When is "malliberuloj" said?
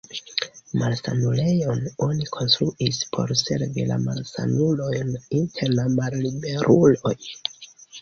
6.03-7.17